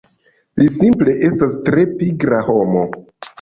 [0.61, 2.83] Li simple estas tre pigra homo